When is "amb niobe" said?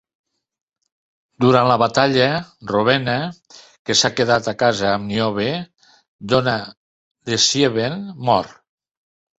4.95-5.49